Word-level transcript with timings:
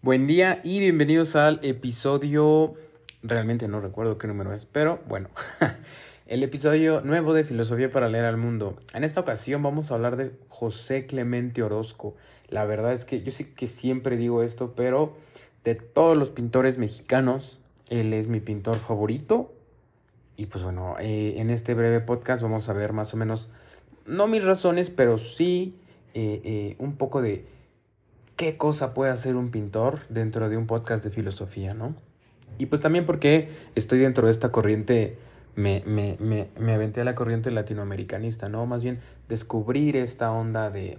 Buen 0.00 0.28
día 0.28 0.60
y 0.62 0.78
bienvenidos 0.78 1.34
al 1.34 1.58
episodio, 1.64 2.74
realmente 3.24 3.66
no 3.66 3.80
recuerdo 3.80 4.16
qué 4.16 4.28
número 4.28 4.54
es, 4.54 4.64
pero 4.64 5.00
bueno, 5.08 5.28
el 6.28 6.44
episodio 6.44 7.00
nuevo 7.00 7.34
de 7.34 7.42
Filosofía 7.42 7.90
para 7.90 8.08
leer 8.08 8.24
al 8.24 8.36
mundo. 8.36 8.78
En 8.94 9.02
esta 9.02 9.20
ocasión 9.20 9.60
vamos 9.60 9.90
a 9.90 9.96
hablar 9.96 10.14
de 10.14 10.30
José 10.46 11.06
Clemente 11.06 11.64
Orozco. 11.64 12.14
La 12.48 12.64
verdad 12.64 12.92
es 12.92 13.04
que 13.04 13.24
yo 13.24 13.32
sé 13.32 13.52
que 13.54 13.66
siempre 13.66 14.16
digo 14.16 14.44
esto, 14.44 14.74
pero 14.76 15.16
de 15.64 15.74
todos 15.74 16.16
los 16.16 16.30
pintores 16.30 16.78
mexicanos, 16.78 17.58
él 17.90 18.12
es 18.12 18.28
mi 18.28 18.38
pintor 18.38 18.78
favorito. 18.78 19.52
Y 20.36 20.46
pues 20.46 20.62
bueno, 20.62 20.94
eh, 21.00 21.34
en 21.38 21.50
este 21.50 21.74
breve 21.74 21.98
podcast 21.98 22.40
vamos 22.40 22.68
a 22.68 22.72
ver 22.72 22.92
más 22.92 23.14
o 23.14 23.16
menos, 23.16 23.48
no 24.06 24.28
mis 24.28 24.44
razones, 24.44 24.90
pero 24.90 25.18
sí 25.18 25.74
eh, 26.14 26.40
eh, 26.44 26.76
un 26.78 26.94
poco 26.94 27.20
de 27.20 27.57
qué 28.38 28.56
cosa 28.56 28.94
puede 28.94 29.10
hacer 29.10 29.34
un 29.34 29.50
pintor 29.50 29.98
dentro 30.08 30.48
de 30.48 30.56
un 30.56 30.68
podcast 30.68 31.02
de 31.02 31.10
filosofía, 31.10 31.74
¿no? 31.74 31.96
Y 32.56 32.66
pues 32.66 32.80
también 32.80 33.04
porque 33.04 33.50
estoy 33.74 33.98
dentro 33.98 34.26
de 34.26 34.30
esta 34.30 34.52
corriente, 34.52 35.18
me, 35.56 35.82
me, 35.84 36.16
me, 36.20 36.48
me 36.56 36.72
aventé 36.72 37.00
a 37.00 37.04
la 37.04 37.16
corriente 37.16 37.50
latinoamericanista, 37.50 38.48
¿no? 38.48 38.64
Más 38.64 38.84
bien 38.84 39.00
descubrir 39.28 39.96
esta 39.96 40.30
onda 40.30 40.70
de, 40.70 40.98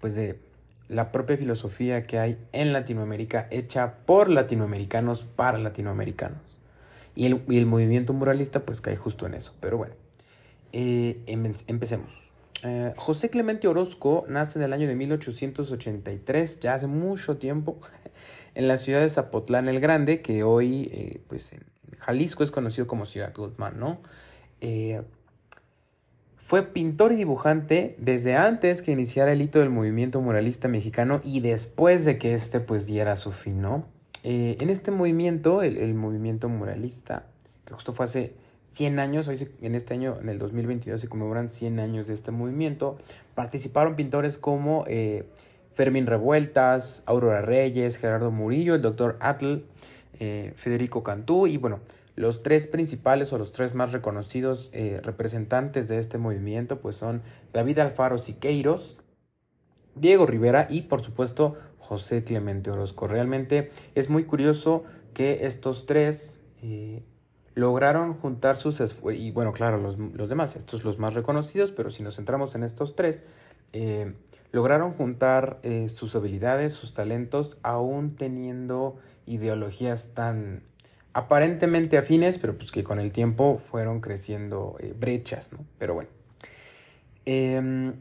pues 0.00 0.16
de 0.16 0.40
la 0.88 1.12
propia 1.12 1.36
filosofía 1.36 2.02
que 2.02 2.18
hay 2.18 2.36
en 2.50 2.72
Latinoamérica, 2.72 3.46
hecha 3.52 3.94
por 4.06 4.28
latinoamericanos 4.28 5.24
para 5.24 5.56
latinoamericanos. 5.58 6.58
Y 7.14 7.26
el, 7.26 7.44
y 7.48 7.58
el 7.58 7.66
movimiento 7.66 8.12
muralista 8.12 8.66
pues 8.66 8.80
cae 8.80 8.96
justo 8.96 9.24
en 9.24 9.34
eso. 9.34 9.54
Pero 9.60 9.76
bueno, 9.76 9.94
eh, 10.72 11.22
empecemos. 11.26 12.29
Eh, 12.62 12.92
José 12.96 13.30
Clemente 13.30 13.68
Orozco 13.68 14.24
nace 14.28 14.58
en 14.58 14.64
el 14.64 14.72
año 14.72 14.86
de 14.86 14.94
1883, 14.94 16.60
ya 16.60 16.74
hace 16.74 16.86
mucho 16.86 17.38
tiempo, 17.38 17.80
en 18.54 18.68
la 18.68 18.76
ciudad 18.76 19.00
de 19.00 19.08
Zapotlán 19.08 19.68
el 19.68 19.80
Grande, 19.80 20.20
que 20.20 20.42
hoy, 20.42 20.90
eh, 20.92 21.22
pues 21.28 21.52
en 21.52 21.64
Jalisco 21.98 22.44
es 22.44 22.50
conocido 22.50 22.86
como 22.86 23.06
Ciudad 23.06 23.32
Guzmán, 23.34 23.78
¿no? 23.78 24.00
Eh, 24.60 25.02
fue 26.36 26.64
pintor 26.64 27.12
y 27.12 27.16
dibujante 27.16 27.94
desde 27.98 28.34
antes 28.34 28.82
que 28.82 28.90
iniciara 28.90 29.32
el 29.32 29.40
hito 29.40 29.60
del 29.60 29.70
movimiento 29.70 30.20
muralista 30.20 30.66
mexicano 30.66 31.20
y 31.22 31.40
después 31.40 32.04
de 32.04 32.18
que 32.18 32.34
este 32.34 32.58
pues 32.58 32.86
diera 32.86 33.14
su 33.16 33.32
fin, 33.32 33.60
¿no? 33.60 33.86
en 34.22 34.68
este 34.68 34.90
movimiento, 34.90 35.62
el, 35.62 35.78
el 35.78 35.94
movimiento 35.94 36.50
muralista, 36.50 37.24
que 37.64 37.72
justo 37.72 37.94
fue 37.94 38.04
hace 38.04 38.34
100 38.70 39.00
años, 39.00 39.26
hoy 39.26 39.48
en 39.62 39.74
este 39.74 39.94
año, 39.94 40.16
en 40.20 40.28
el 40.28 40.38
2022, 40.38 41.00
se 41.00 41.08
conmemoran 41.08 41.48
100 41.48 41.80
años 41.80 42.06
de 42.06 42.14
este 42.14 42.30
movimiento. 42.30 42.98
Participaron 43.34 43.96
pintores 43.96 44.38
como 44.38 44.84
eh, 44.86 45.28
Fermín 45.74 46.06
Revueltas, 46.06 47.02
Aurora 47.04 47.42
Reyes, 47.42 47.96
Gerardo 47.96 48.30
Murillo, 48.30 48.76
el 48.76 48.82
doctor 48.82 49.16
Atl, 49.20 49.64
eh, 50.20 50.54
Federico 50.56 51.02
Cantú 51.02 51.48
y 51.48 51.56
bueno, 51.56 51.80
los 52.14 52.42
tres 52.42 52.68
principales 52.68 53.32
o 53.32 53.38
los 53.38 53.52
tres 53.52 53.74
más 53.74 53.90
reconocidos 53.90 54.70
eh, 54.72 55.00
representantes 55.02 55.88
de 55.88 55.98
este 55.98 56.18
movimiento 56.18 56.80
pues 56.80 56.96
son 56.96 57.22
David 57.52 57.80
Alfaro 57.80 58.18
Siqueiros, 58.18 58.98
Diego 59.96 60.26
Rivera 60.26 60.68
y 60.70 60.82
por 60.82 61.02
supuesto 61.02 61.56
José 61.78 62.22
Clemente 62.22 62.70
Orozco. 62.70 63.08
Realmente 63.08 63.72
es 63.96 64.10
muy 64.10 64.24
curioso 64.24 64.84
que 65.12 65.46
estos 65.46 65.86
tres 65.86 66.40
lograron 67.60 68.14
juntar 68.14 68.56
sus 68.56 68.80
esfuerzos, 68.80 69.22
y 69.22 69.30
bueno, 69.30 69.52
claro, 69.52 69.78
los, 69.78 70.28
demás, 70.28 70.56
estos 70.56 70.82
los 70.82 70.98
más 70.98 71.14
reconocidos, 71.14 71.70
pero 71.72 71.90
si 71.90 72.02
nos 72.02 72.16
centramos 72.16 72.54
en 72.54 72.64
estos 72.64 72.96
tres, 72.96 73.24
eh, 73.72 74.14
lograron 74.50 74.94
juntar 74.94 75.60
eh, 75.62 75.88
sus 75.88 76.16
habilidades, 76.16 76.72
sus 76.72 76.94
talentos, 76.94 77.58
aún 77.62 78.16
teniendo 78.16 78.96
ideologías 79.26 80.14
tan 80.14 80.62
aparentemente 81.12 81.98
afines, 81.98 82.38
pero 82.38 82.56
pues 82.56 82.72
que 82.72 82.82
con 82.82 82.98
el 82.98 83.12
tiempo 83.12 83.58
fueron 83.58 84.00
creciendo 84.00 84.76
eh, 84.80 84.94
brechas, 84.98 85.52
¿no? 85.52 85.58
Pero 85.78 85.94
bueno. 85.94 86.08
Em, 87.26 87.94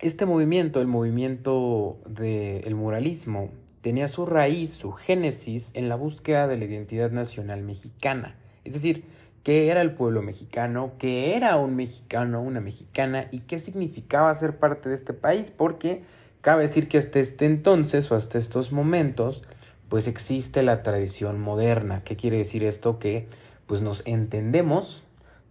este 0.00 0.24
movimiento, 0.26 0.80
el 0.80 0.86
movimiento 0.86 1.98
del 2.08 2.74
muralismo, 2.74 3.50
tenía 3.80 4.08
su 4.08 4.26
raíz, 4.26 4.70
su 4.70 4.92
génesis 4.92 5.70
en 5.74 5.88
la 5.88 5.96
búsqueda 5.96 6.48
de 6.48 6.58
la 6.58 6.64
identidad 6.64 7.10
nacional 7.10 7.62
mexicana. 7.62 8.36
Es 8.64 8.74
decir, 8.74 9.04
qué 9.42 9.70
era 9.70 9.80
el 9.80 9.94
pueblo 9.94 10.22
mexicano, 10.22 10.92
qué 10.98 11.36
era 11.36 11.56
un 11.56 11.76
mexicano, 11.76 12.42
una 12.42 12.60
mexicana 12.60 13.28
y 13.30 13.40
qué 13.40 13.58
significaba 13.58 14.34
ser 14.34 14.58
parte 14.58 14.88
de 14.88 14.94
este 14.94 15.12
país, 15.14 15.50
porque 15.50 16.02
cabe 16.40 16.62
decir 16.62 16.88
que 16.88 16.98
hasta 16.98 17.18
este 17.18 17.46
entonces 17.46 18.10
o 18.10 18.14
hasta 18.14 18.38
estos 18.38 18.72
momentos, 18.72 19.44
pues 19.88 20.06
existe 20.06 20.62
la 20.62 20.82
tradición 20.82 21.40
moderna. 21.40 22.02
¿Qué 22.04 22.16
quiere 22.16 22.38
decir 22.38 22.64
esto? 22.64 22.98
Que 22.98 23.26
pues 23.66 23.80
nos 23.80 24.02
entendemos, 24.06 25.02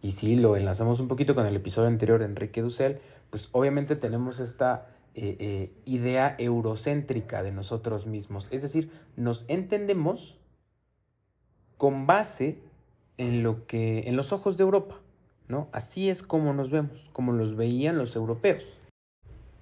y 0.02 0.12
si 0.12 0.36
lo 0.36 0.56
enlazamos 0.56 1.00
un 1.00 1.08
poquito 1.08 1.34
con 1.34 1.46
el 1.46 1.56
episodio 1.56 1.88
anterior 1.88 2.20
de 2.20 2.26
Enrique 2.26 2.62
Dussel, 2.62 3.00
pues 3.30 3.50
obviamente 3.52 3.96
tenemos 3.96 4.40
esta 4.40 4.88
eh, 5.18 5.36
eh, 5.40 5.72
idea 5.86 6.36
eurocéntrica 6.38 7.44
de 7.44 7.52
nosotros 7.52 8.06
mismos. 8.06 8.48
Es 8.52 8.62
decir, 8.62 8.92
nos 9.16 9.46
entendemos 9.48 10.38
con 11.78 12.08
base 12.08 12.60
en 13.18 13.44
lo 13.44 13.66
que. 13.66 14.04
en 14.06 14.16
los 14.16 14.32
ojos 14.32 14.58
de 14.58 14.64
Europa. 14.64 15.02
¿no? 15.48 15.70
Así 15.72 16.10
es 16.10 16.24
como 16.24 16.54
nos 16.54 16.70
vemos, 16.70 17.10
como 17.14 17.34
los 17.34 17.56
veían 17.56 17.98
los 17.98 18.16
europeos. 18.16 18.64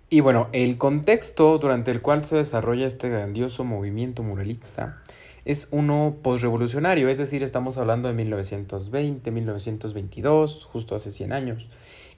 Y 0.09 0.19
bueno, 0.19 0.49
el 0.51 0.77
contexto 0.77 1.57
durante 1.57 1.91
el 1.91 2.01
cual 2.01 2.25
se 2.25 2.35
desarrolla 2.35 2.85
este 2.85 3.09
grandioso 3.09 3.63
movimiento 3.63 4.23
muralista 4.23 5.01
es 5.45 5.67
uno 5.71 6.17
postrevolucionario, 6.21 7.07
es 7.07 7.17
decir, 7.19 7.43
estamos 7.43 7.77
hablando 7.77 8.07
de 8.07 8.15
1920, 8.15 9.29
1922, 9.31 10.65
justo 10.65 10.95
hace 10.95 11.11
100 11.11 11.33
años. 11.33 11.67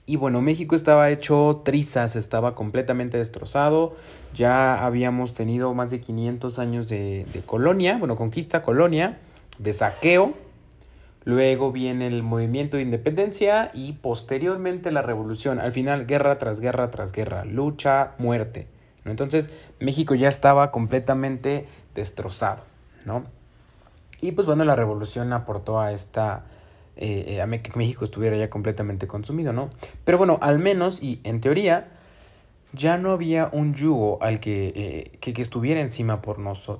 Y 0.08 0.16
bueno, 0.16 0.40
México 0.40 0.74
estaba 0.74 1.10
hecho 1.10 1.60
trizas, 1.66 2.16
estaba 2.16 2.54
completamente 2.54 3.18
destrozado. 3.18 3.94
Ya 4.34 4.86
habíamos 4.86 5.34
tenido 5.34 5.74
más 5.74 5.90
de 5.90 6.00
500 6.00 6.58
años 6.58 6.88
de, 6.88 7.26
colonia, 7.44 7.98
bueno, 7.98 8.16
conquista, 8.16 8.62
colonia, 8.62 9.18
de 9.58 9.70
saqueo. 9.74 10.32
Luego 11.24 11.72
viene 11.72 12.06
el 12.06 12.22
movimiento 12.22 12.78
de 12.78 12.84
independencia 12.84 13.70
y 13.74 13.92
posteriormente 13.92 14.90
la 14.92 15.02
revolución. 15.02 15.60
Al 15.60 15.72
final, 15.72 16.06
guerra 16.06 16.38
tras 16.38 16.60
guerra 16.60 16.90
tras 16.90 17.12
guerra, 17.12 17.44
lucha, 17.44 18.12
muerte. 18.16 18.66
¿no? 19.04 19.10
Entonces, 19.10 19.54
México 19.78 20.14
ya 20.14 20.28
estaba 20.28 20.70
completamente 20.70 21.68
destrozado, 21.94 22.64
¿no? 23.04 23.24
Y 24.22 24.32
pues 24.32 24.46
bueno, 24.46 24.64
la 24.64 24.74
revolución 24.74 25.34
aportó 25.34 25.78
a 25.78 25.92
esta 25.92 26.46
eh, 27.00 27.36
eh, 27.36 27.40
a 27.40 27.46
que 27.46 27.70
México 27.76 28.04
estuviera 28.04 28.36
ya 28.36 28.50
completamente 28.50 29.06
consumido, 29.06 29.52
¿no? 29.52 29.70
Pero 30.04 30.18
bueno, 30.18 30.38
al 30.42 30.58
menos 30.58 31.00
y 31.00 31.20
en 31.22 31.40
teoría 31.40 31.92
ya 32.72 32.98
no 32.98 33.12
había 33.12 33.50
un 33.52 33.72
yugo 33.72 34.18
al 34.20 34.40
que, 34.40 34.72
eh, 34.74 35.18
que, 35.20 35.40
estuviera 35.40 35.80
encima 35.80 36.22
por 36.22 36.38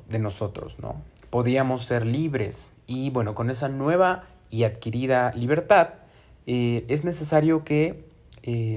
de 0.08 0.18
nosotros, 0.18 0.80
¿no? 0.80 1.00
Podíamos 1.30 1.84
ser 1.84 2.04
libres 2.04 2.72
y 2.88 3.10
bueno, 3.10 3.36
con 3.36 3.48
esa 3.48 3.68
nueva 3.68 4.24
y 4.50 4.64
adquirida 4.64 5.32
libertad 5.34 5.90
es 6.46 7.04
necesario 7.04 7.62
que, 7.62 8.02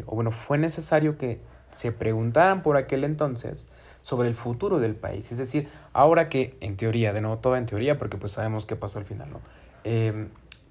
o 0.05 0.15
bueno, 0.15 0.31
fue 0.31 0.57
necesario 0.59 1.17
que 1.17 1.39
se 1.71 1.91
preguntaran 1.91 2.61
por 2.61 2.77
aquel 2.77 3.03
entonces 3.03 3.69
sobre 4.01 4.27
el 4.27 4.35
futuro 4.35 4.79
del 4.79 4.93
país. 4.93 5.31
Es 5.31 5.37
decir, 5.37 5.69
ahora 5.93 6.29
que 6.29 6.55
en 6.59 6.75
teoría, 6.75 7.13
de 7.13 7.21
nuevo 7.21 7.37
todo 7.37 7.55
en 7.55 7.65
teoría, 7.65 7.97
porque 7.97 8.17
pues 8.17 8.33
sabemos 8.33 8.65
qué 8.65 8.75
pasó 8.75 8.99
al 8.99 9.05
final, 9.05 9.29
¿no? 9.31 9.39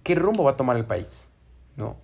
Qué 0.03 0.15
rumbo 0.15 0.45
va 0.45 0.53
a 0.53 0.57
tomar 0.57 0.77
el 0.77 0.85
país, 0.85 1.29
¿no? 1.77 1.97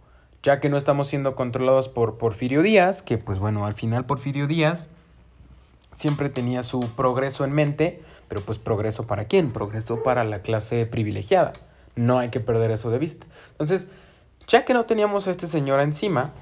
Ya 0.43 0.61
que 0.61 0.69
no 0.69 0.77
estamos 0.77 1.09
siendo 1.09 1.35
controlados 1.35 1.89
por 1.89 2.19
Porfirio 2.19 2.63
Díaz, 2.63 3.03
que 3.03 3.19
pues 3.19 3.39
bueno, 3.39 3.67
al 3.67 3.75
final 3.75 4.07
Porfirio 4.07 4.47
Díaz 4.47 4.89
siempre 5.93 6.29
tenía 6.29 6.63
su 6.63 6.81
progreso 6.95 7.45
en 7.45 7.53
mente, 7.53 8.03
pero 8.29 8.45
pues 8.45 8.59
progreso 8.59 9.07
para 9.07 9.25
quién? 9.25 9.53
Progreso 9.53 10.03
para 10.03 10.25
la 10.25 10.43
clase 10.43 10.87
privilegiada. 10.87 11.53
No 11.97 12.19
hay 12.19 12.29
que 12.29 12.41
perder 12.41 12.71
eso 12.71 12.91
de 12.91 12.99
vista. 12.99 13.27
Entonces, 13.53 13.89
ya 14.47 14.65
que 14.65 14.75
no 14.75 14.85
teníamos 14.85 15.27
a 15.27 15.31
este 15.31 15.47
señor 15.49 15.81
encima, 15.81 16.33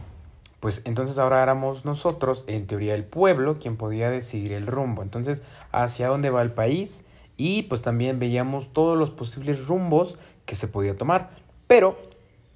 pues 0.61 0.83
entonces 0.85 1.19
ahora 1.19 1.43
éramos 1.43 1.85
nosotros, 1.85 2.45
en 2.47 2.67
teoría 2.67 2.95
el 2.95 3.05
pueblo, 3.05 3.59
quien 3.59 3.77
podía 3.77 4.11
decidir 4.11 4.53
el 4.53 4.67
rumbo. 4.67 5.03
Entonces, 5.03 5.45
hacia 5.73 6.09
dónde 6.09 6.31
va 6.31 6.43
el 6.43 6.53
país 6.53 7.05
y 7.37 7.63
pues 7.65 7.83
también 7.83 8.19
veíamos 8.19 8.73
todos 8.73 8.99
los 8.99 9.11
posibles 9.11 9.67
rumbos 9.67 10.19
que 10.47 10.55
se 10.55 10.67
podía 10.67 10.97
tomar. 10.97 11.31
Pero, 11.67 11.97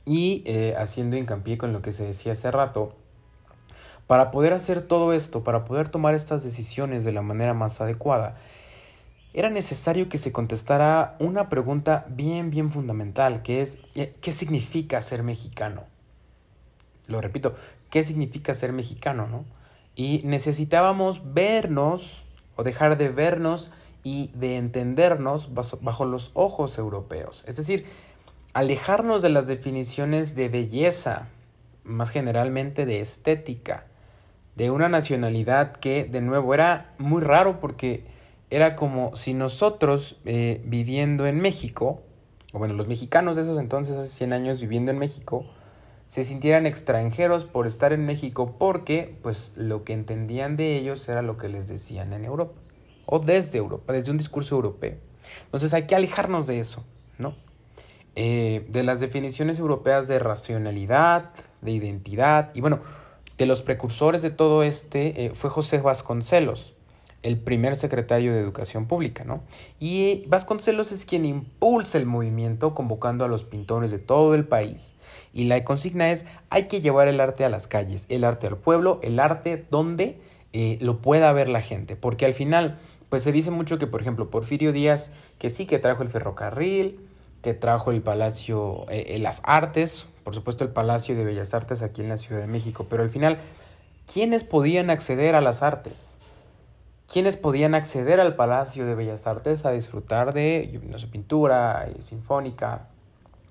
y 0.05 0.43
eh, 0.47 0.75
haciendo 0.79 1.17
hincapié 1.17 1.59
con 1.59 1.73
lo 1.73 1.83
que 1.83 1.93
se 1.93 2.05
decía 2.05 2.33
hace 2.33 2.51
rato, 2.51 2.95
para 4.07 4.31
poder 4.31 4.55
hacer 4.55 4.81
todo 4.81 5.13
esto, 5.13 5.45
para 5.45 5.65
poder 5.65 5.89
tomar 5.89 6.15
estas 6.15 6.43
decisiones 6.43 7.05
de 7.05 7.13
la 7.13 7.23
manera 7.23 7.53
más 7.55 7.81
adecuada, 7.81 8.37
era 9.35 9.51
necesario 9.51 10.09
que 10.09 10.19
se 10.19 10.33
contestara 10.33 11.17
una 11.21 11.49
pregunta 11.49 12.07
bien, 12.09 12.51
bien 12.51 12.73
fundamental, 12.73 13.43
que 13.43 13.61
es, 13.61 13.79
eh, 13.95 14.15
¿qué 14.21 14.33
significa 14.33 15.01
ser 15.03 15.23
mexicano? 15.23 15.85
Lo 17.07 17.21
repito, 17.21 17.55
¿qué 17.91 18.03
significa 18.03 18.55
ser 18.55 18.73
mexicano? 18.73 19.27
¿no? 19.27 19.45
Y 19.95 20.23
necesitábamos 20.25 21.35
vernos, 21.35 22.25
o 22.57 22.65
dejar 22.65 22.97
de 22.97 23.11
vernos 23.11 23.71
y 24.03 24.31
de 24.35 24.57
entendernos 24.57 25.51
bajo 25.55 26.05
los 26.05 26.31
ojos 26.35 26.79
europeos. 26.79 27.45
Es 27.47 27.57
decir, 27.57 27.87
alejarnos 28.53 29.23
de 29.23 29.29
las 29.29 29.47
definiciones 29.47 30.35
de 30.35 30.49
belleza, 30.49 31.29
más 31.85 32.11
generalmente 32.11 32.87
de 32.87 33.01
estética, 33.01 33.87
de 34.57 34.71
una 34.71 34.89
nacionalidad 34.89 35.73
que 35.73 36.05
de 36.05 36.21
nuevo 36.21 36.55
era 36.55 36.95
muy 36.99 37.23
raro 37.23 37.61
porque 37.61 38.05
era 38.51 38.77
como 38.77 39.17
si 39.17 39.35
nosotros 39.35 40.17
eh, 40.25 40.61
viviendo 40.65 41.27
en 41.27 41.41
México, 41.41 42.03
o 42.53 42.59
bueno, 42.59 42.75
los 42.75 42.89
mexicanos 42.89 43.37
de 43.37 43.43
esos 43.43 43.59
entonces, 43.59 43.97
hace 43.97 44.09
100 44.09 44.33
años 44.33 44.61
viviendo 44.61 44.91
en 44.91 44.99
México, 44.99 45.47
se 46.09 46.25
sintieran 46.25 46.67
extranjeros 46.67 47.45
por 47.45 47.67
estar 47.67 47.93
en 47.93 48.07
México 48.07 48.57
porque 48.59 49.19
pues 49.23 49.53
lo 49.57 49.85
que 49.85 49.93
entendían 49.93 50.57
de 50.57 50.77
ellos 50.77 51.07
era 51.09 51.21
lo 51.21 51.37
que 51.37 51.49
les 51.49 51.69
decían 51.69 52.15
en 52.15 52.25
Europa 52.25 52.59
o 53.05 53.19
desde 53.19 53.59
Europa, 53.59 53.93
desde 53.93 54.11
un 54.11 54.19
discurso 54.19 54.55
europeo. 54.55 54.97
Entonces 55.45 55.75
hay 55.75 55.87
que 55.87 55.95
alejarnos 55.95 56.47
de 56.47 56.61
eso, 56.61 56.85
¿no? 57.19 57.35
Eh, 58.21 58.67
de 58.69 58.83
las 58.83 58.99
definiciones 58.99 59.61
europeas 59.61 60.09
de 60.09 60.19
racionalidad, 60.19 61.31
de 61.61 61.71
identidad 61.71 62.51
y 62.53 62.61
bueno, 62.61 62.81
de 63.37 63.47
los 63.47 63.63
precursores 63.63 64.23
de 64.23 64.31
todo 64.31 64.65
este 64.65 65.27
eh, 65.27 65.31
fue 65.37 65.51
José 65.51 65.79
Vasconcelos, 65.79 66.75
el 67.23 67.39
primer 67.39 67.77
secretario 67.77 68.35
de 68.35 68.41
Educación 68.41 68.87
Pública, 68.87 69.23
¿no? 69.23 69.43
Y 69.79 70.25
Vasconcelos 70.27 70.91
es 70.91 71.05
quien 71.05 71.25
impulsa 71.25 71.97
el 71.97 72.07
movimiento 72.07 72.75
convocando 72.75 73.25
a 73.25 73.29
los 73.29 73.45
pintores 73.45 73.93
de 73.93 74.01
todo 74.01 74.35
el 74.35 74.45
país. 74.45 74.97
Y 75.33 75.45
la 75.45 75.63
consigna 75.63 76.11
es, 76.11 76.27
hay 76.51 76.65
que 76.65 76.81
llevar 76.81 77.07
el 77.07 77.21
arte 77.21 77.45
a 77.45 77.49
las 77.49 77.69
calles, 77.69 78.07
el 78.09 78.25
arte 78.25 78.49
al 78.49 78.57
pueblo, 78.57 78.99
el 79.05 79.21
arte 79.21 79.65
donde 79.71 80.19
eh, 80.53 80.77
lo 80.81 80.99
pueda 80.99 81.33
ver 81.33 81.49
la 81.49 81.61
gente, 81.61 81.95
porque 81.95 82.27
al 82.27 82.35
final, 82.35 82.81
pues 83.11 83.23
se 83.23 83.31
dice 83.31 83.53
mucho 83.53 83.79
que, 83.79 83.87
por 83.87 84.01
ejemplo, 84.01 84.29
Porfirio 84.29 84.73
Díaz, 84.73 85.13
que 85.39 85.51
sí 85.51 85.67
que 85.67 85.79
trajo 85.79 86.03
el 86.03 86.11
ferrocarril, 86.11 86.99
trajo 87.55 87.91
el 87.91 88.03
Palacio, 88.03 88.87
eh, 88.89 89.19
las 89.21 89.41
artes, 89.45 90.07
por 90.25 90.35
supuesto 90.35 90.65
el 90.65 90.71
Palacio 90.71 91.17
de 91.17 91.25
Bellas 91.25 91.55
Artes 91.55 91.83
aquí 91.83 92.03
en 92.03 92.09
la 92.09 92.17
Ciudad 92.17 92.41
de 92.41 92.47
México, 92.47 92.87
pero 92.89 93.03
al 93.03 93.09
final, 93.09 93.39
¿quiénes 94.13 94.45
podían 94.45 94.91
acceder 94.91 95.35
a 95.35 95.41
las 95.41 95.63
artes? 95.63 96.19
¿Quiénes 97.11 97.39
podían 97.39 97.75
acceder 97.75 98.21
al 98.21 98.37
Palacio 98.37 98.85
de 98.85 98.95
Bellas 98.95 99.27
Artes 99.27 99.65
a 99.65 99.71
disfrutar 99.71 100.35
de 100.35 100.79
no 100.87 100.99
sé, 100.99 101.07
pintura, 101.07 101.89
eh, 101.89 102.03
sinfónica, 102.03 102.89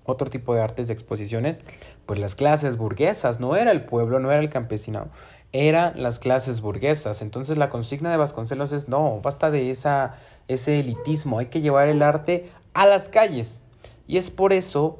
otro 0.05 0.29
tipo 0.29 0.53
de 0.53 0.61
artes 0.61 0.87
de 0.87 0.93
exposiciones? 0.93 1.63
Pues 2.05 2.19
las 2.19 2.35
clases 2.35 2.77
burguesas, 2.77 3.39
no 3.39 3.55
era 3.55 3.71
el 3.71 3.83
pueblo, 3.83 4.19
no 4.19 4.31
era 4.31 4.41
el 4.41 4.49
campesinado, 4.49 5.07
eran 5.53 6.03
las 6.03 6.19
clases 6.19 6.61
burguesas. 6.61 7.23
Entonces 7.23 7.57
la 7.57 7.69
consigna 7.69 8.11
de 8.11 8.17
Vasconcelos 8.17 8.71
es, 8.71 8.87
no, 8.87 9.19
basta 9.21 9.49
de 9.49 9.71
esa, 9.71 10.17
ese 10.47 10.79
elitismo, 10.79 11.39
hay 11.39 11.47
que 11.47 11.61
llevar 11.61 11.87
el 11.87 12.03
arte 12.03 12.51
a 12.75 12.85
las 12.85 13.09
calles. 13.09 13.63
Y 14.07 14.17
es 14.17 14.31
por 14.31 14.53
eso 14.53 14.99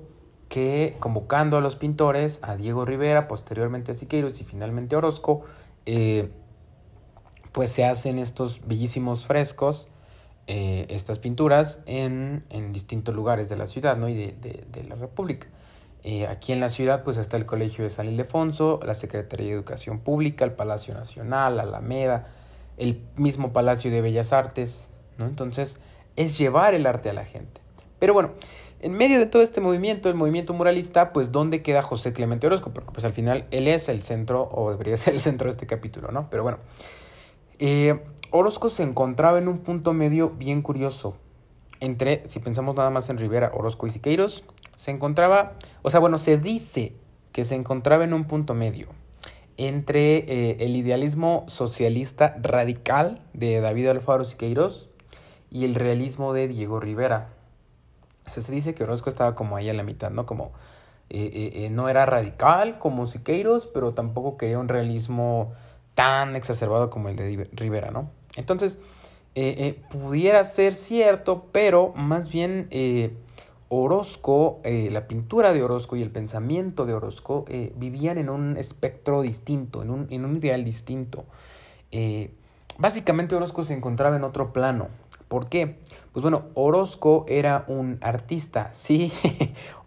que 0.49 0.95
convocando 0.99 1.57
a 1.57 1.61
los 1.61 1.75
pintores, 1.75 2.39
a 2.41 2.55
Diego 2.55 2.85
Rivera, 2.85 3.27
posteriormente 3.27 3.91
a 3.91 3.95
Siqueiros 3.95 4.39
y 4.41 4.43
finalmente 4.43 4.95
a 4.95 4.99
Orozco, 4.99 5.43
eh, 5.85 6.29
pues 7.51 7.71
se 7.71 7.85
hacen 7.85 8.19
estos 8.19 8.61
bellísimos 8.65 9.25
frescos, 9.25 9.89
eh, 10.47 10.85
estas 10.89 11.19
pinturas 11.19 11.81
en, 11.85 12.45
en, 12.49 12.71
distintos 12.71 13.13
lugares 13.13 13.49
de 13.49 13.57
la 13.57 13.65
ciudad 13.65 13.97
¿no? 13.97 14.07
y 14.07 14.15
de, 14.15 14.65
de, 14.71 14.83
la 14.83 14.95
República. 14.95 15.47
Eh, 16.03 16.25
aquí 16.27 16.53
en 16.53 16.61
la 16.61 16.69
ciudad 16.69 17.03
pues 17.03 17.17
está 17.17 17.35
el 17.35 17.45
Colegio 17.45 17.83
de 17.83 17.89
San 17.89 18.07
Ildefonso, 18.07 18.79
la 18.85 18.95
Secretaría 18.95 19.47
de 19.47 19.53
Educación 19.53 19.99
Pública, 19.99 20.45
el 20.45 20.53
Palacio 20.53 20.93
Nacional, 20.93 21.59
Alameda, 21.59 22.27
el 22.77 23.01
mismo 23.17 23.51
Palacio 23.51 23.91
de 23.91 24.01
Bellas 24.01 24.31
Artes, 24.31 24.89
¿no? 25.17 25.25
Entonces 25.25 25.81
es 26.15 26.37
llevar 26.37 26.75
el 26.75 26.85
arte 26.85 27.09
a 27.09 27.13
la 27.13 27.25
gente. 27.25 27.59
Pero 27.99 28.13
bueno, 28.13 28.31
en 28.79 28.93
medio 28.93 29.19
de 29.19 29.25
todo 29.25 29.41
este 29.41 29.61
movimiento, 29.61 30.09
el 30.09 30.15
movimiento 30.15 30.53
muralista, 30.53 31.13
pues 31.13 31.31
¿dónde 31.31 31.61
queda 31.61 31.81
José 31.81 32.13
Clemente 32.13 32.47
Orozco? 32.47 32.71
Porque 32.71 32.91
pues 32.91 33.05
al 33.05 33.13
final 33.13 33.45
él 33.51 33.67
es 33.67 33.89
el 33.89 34.03
centro, 34.03 34.49
o 34.51 34.71
debería 34.71 34.97
ser 34.97 35.15
el 35.15 35.21
centro 35.21 35.45
de 35.45 35.51
este 35.51 35.67
capítulo, 35.67 36.11
¿no? 36.11 36.29
Pero 36.29 36.43
bueno, 36.43 36.59
eh, 37.59 37.99
Orozco 38.31 38.69
se 38.69 38.83
encontraba 38.83 39.37
en 39.39 39.47
un 39.47 39.59
punto 39.59 39.93
medio 39.93 40.29
bien 40.29 40.61
curioso. 40.61 41.17
Entre, 41.79 42.25
si 42.27 42.39
pensamos 42.39 42.75
nada 42.75 42.89
más 42.89 43.09
en 43.09 43.17
Rivera, 43.17 43.51
Orozco 43.53 43.87
y 43.87 43.91
Siqueiros, 43.91 44.43
se 44.75 44.91
encontraba, 44.91 45.53
o 45.81 45.89
sea, 45.89 45.99
bueno, 45.99 46.17
se 46.17 46.37
dice 46.37 46.93
que 47.31 47.43
se 47.43 47.55
encontraba 47.55 48.03
en 48.03 48.13
un 48.13 48.25
punto 48.25 48.53
medio 48.53 48.87
entre 49.57 50.17
eh, 50.17 50.57
el 50.59 50.75
idealismo 50.75 51.45
socialista 51.47 52.37
radical 52.41 53.21
de 53.33 53.59
David 53.59 53.87
Alfaro 53.87 54.23
Siqueiros 54.23 54.89
y 55.49 55.65
el 55.65 55.75
realismo 55.75 56.33
de 56.33 56.47
Diego 56.47 56.79
Rivera. 56.79 57.36
O 58.27 58.29
sea, 58.29 58.43
se 58.43 58.51
dice 58.51 58.75
que 58.75 58.83
Orozco 58.83 59.09
estaba 59.09 59.35
como 59.35 59.55
ahí 59.55 59.69
a 59.69 59.73
la 59.73 59.83
mitad, 59.83 60.11
¿no? 60.11 60.25
Como 60.25 60.51
eh, 61.09 61.31
eh, 61.33 61.65
eh, 61.65 61.69
no 61.69 61.87
era 61.87 62.05
radical 62.05 62.79
como 62.79 63.07
Siqueiros, 63.07 63.65
pero 63.67 63.93
tampoco 63.93 64.35
quería 64.35 64.59
un 64.59 64.67
realismo 64.67 65.53
tan 65.95 66.35
exacerbado 66.35 66.89
como 66.89 67.07
el 67.07 67.15
de 67.15 67.49
Rivera, 67.53 67.91
¿no? 67.91 68.09
Entonces, 68.35 68.79
pudiera 69.89 70.43
ser 70.43 70.73
cierto, 70.73 71.45
pero 71.51 71.93
más 71.95 72.29
bien 72.29 72.69
Orozco, 73.69 74.61
la 74.63 75.07
pintura 75.07 75.53
de 75.53 75.63
Orozco 75.63 75.95
y 75.95 76.01
el 76.01 76.09
pensamiento 76.09 76.85
de 76.85 76.93
Orozco 76.93 77.45
vivían 77.75 78.17
en 78.17 78.29
un 78.29 78.57
espectro 78.57 79.21
distinto, 79.21 79.81
en 79.81 79.91
un, 79.91 80.07
en 80.09 80.25
un 80.25 80.37
ideal 80.37 80.63
distinto. 80.63 81.25
básicamente 82.77 83.35
Orozco 83.35 83.63
se 83.63 83.75
encontraba 83.75 84.15
en 84.15 84.23
otro 84.23 84.53
plano, 84.53 84.89
¿Por 85.27 85.49
qué? 85.49 85.77
Pues 86.13 86.21
bueno, 86.21 86.45
Orozco 86.53 87.25
era 87.27 87.65
un 87.67 87.97
artista, 88.01 88.69
sí, 88.73 89.11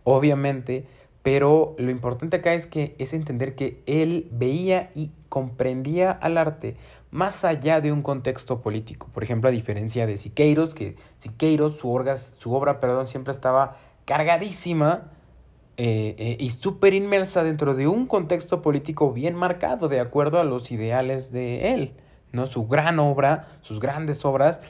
obviamente, 0.04 0.86
pero 1.22 1.74
lo 1.78 1.90
importante 1.90 2.38
acá 2.38 2.54
es 2.54 2.66
que 2.66 2.94
es 2.98 3.12
entender 3.12 3.54
que 3.54 3.82
él 3.86 4.28
veía 4.32 4.90
y 4.94 5.10
comprendía 5.28 6.10
al 6.10 6.38
arte 6.38 6.76
más 7.10 7.44
allá 7.44 7.80
de 7.80 7.92
un 7.92 8.02
contexto 8.02 8.60
político. 8.60 9.08
Por 9.12 9.22
ejemplo, 9.22 9.48
a 9.48 9.52
diferencia 9.52 10.06
de 10.06 10.16
Siqueiros, 10.16 10.74
que 10.74 10.96
Siqueiros, 11.18 11.78
su, 11.78 11.90
obra, 11.90 12.80
perdón, 12.80 13.06
siempre 13.06 13.32
estaba 13.32 13.76
cargadísima 14.04 15.10
eh, 15.76 16.14
eh, 16.18 16.36
y 16.38 16.50
súper 16.50 16.94
inmersa 16.94 17.42
dentro 17.42 17.74
de 17.74 17.88
un 17.88 18.06
contexto 18.06 18.62
político 18.62 19.12
bien 19.12 19.34
marcado, 19.34 19.88
de 19.88 20.00
acuerdo 20.00 20.40
a 20.40 20.44
los 20.44 20.70
ideales 20.70 21.32
de 21.32 21.74
él. 21.74 21.94
¿no? 22.32 22.46
Su 22.46 22.66
gran 22.68 22.98
obra, 22.98 23.48
sus 23.60 23.80
grandes 23.80 24.24
obras, 24.24 24.60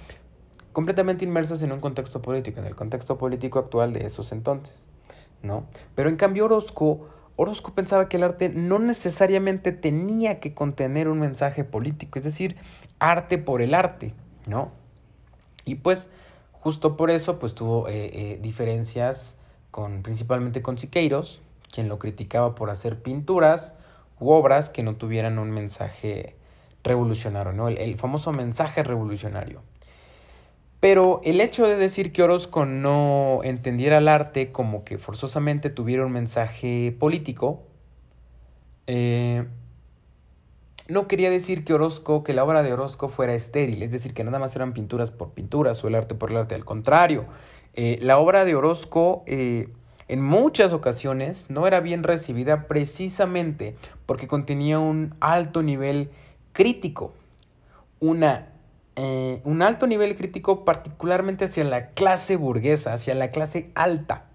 completamente 0.72 1.24
inmersas 1.24 1.62
en 1.62 1.72
un 1.72 1.80
contexto 1.80 2.22
político, 2.22 2.60
en 2.60 2.66
el 2.66 2.76
contexto 2.76 3.18
político 3.18 3.58
actual 3.58 3.92
de 3.92 4.06
esos 4.06 4.32
entonces, 4.32 4.88
¿no? 5.42 5.64
Pero 5.94 6.08
en 6.08 6.16
cambio 6.16 6.44
Orozco, 6.44 7.08
Orozco 7.36 7.74
pensaba 7.74 8.08
que 8.08 8.16
el 8.18 8.22
arte 8.22 8.48
no 8.48 8.78
necesariamente 8.78 9.72
tenía 9.72 10.40
que 10.40 10.54
contener 10.54 11.08
un 11.08 11.18
mensaje 11.18 11.64
político, 11.64 12.18
es 12.18 12.24
decir, 12.24 12.56
arte 12.98 13.38
por 13.38 13.62
el 13.62 13.74
arte, 13.74 14.14
¿no? 14.46 14.70
Y 15.64 15.76
pues 15.76 16.10
justo 16.52 16.96
por 16.96 17.10
eso 17.10 17.38
pues 17.38 17.54
tuvo 17.54 17.88
eh, 17.88 18.10
eh, 18.12 18.38
diferencias 18.40 19.38
con 19.70 20.02
principalmente 20.02 20.62
con 20.62 20.78
Siqueiros, 20.78 21.40
quien 21.72 21.88
lo 21.88 21.98
criticaba 21.98 22.54
por 22.54 22.70
hacer 22.70 23.02
pinturas 23.02 23.74
u 24.18 24.30
obras 24.30 24.68
que 24.68 24.82
no 24.82 24.96
tuvieran 24.96 25.38
un 25.38 25.50
mensaje 25.50 26.36
revolucionario, 26.82 27.52
¿no? 27.52 27.68
el 27.68 27.96
famoso 27.96 28.32
mensaje 28.32 28.82
revolucionario. 28.82 29.62
Pero 30.80 31.20
el 31.24 31.42
hecho 31.42 31.66
de 31.68 31.76
decir 31.76 32.10
que 32.10 32.22
Orozco 32.22 32.64
no 32.64 33.40
entendiera 33.44 33.98
el 33.98 34.08
arte 34.08 34.50
como 34.50 34.82
que 34.82 34.96
forzosamente 34.96 35.68
tuviera 35.68 36.06
un 36.06 36.12
mensaje 36.12 36.96
político, 36.98 37.62
eh, 38.86 39.44
no 40.88 41.06
quería 41.06 41.30
decir 41.30 41.64
que 41.64 41.74
Orozco, 41.74 42.24
que 42.24 42.32
la 42.34 42.44
obra 42.44 42.62
de 42.62 42.72
Orozco 42.72 43.08
fuera 43.08 43.34
estéril, 43.34 43.82
es 43.82 43.92
decir, 43.92 44.14
que 44.14 44.24
nada 44.24 44.38
más 44.38 44.56
eran 44.56 44.72
pinturas 44.72 45.10
por 45.10 45.30
pinturas 45.30 45.84
o 45.84 45.88
el 45.88 45.94
arte 45.94 46.14
por 46.14 46.30
el 46.30 46.38
arte. 46.38 46.54
Al 46.54 46.64
contrario, 46.64 47.26
eh, 47.74 47.98
la 48.00 48.18
obra 48.18 48.44
de 48.44 48.56
Orozco 48.56 49.22
eh, 49.26 49.68
en 50.08 50.22
muchas 50.22 50.72
ocasiones 50.72 51.50
no 51.50 51.66
era 51.68 51.78
bien 51.80 52.02
recibida 52.02 52.66
precisamente 52.66 53.76
porque 54.06 54.26
contenía 54.26 54.80
un 54.80 55.14
alto 55.20 55.62
nivel 55.62 56.10
crítico, 56.52 57.12
una 58.00 58.49
eh, 59.02 59.40
un 59.44 59.62
alto 59.62 59.86
nivel 59.86 60.14
crítico 60.14 60.62
particularmente 60.62 61.46
hacia 61.46 61.64
la 61.64 61.86
clase 61.92 62.36
burguesa, 62.36 62.92
hacia 62.92 63.14
la 63.14 63.30
clase 63.30 63.70
alta. 63.74 64.26